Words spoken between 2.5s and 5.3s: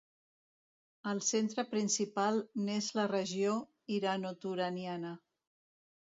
n'és la regió iranoturaniana.